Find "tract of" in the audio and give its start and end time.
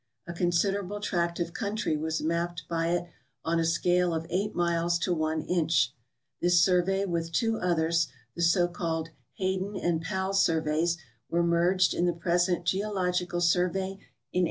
0.99-1.53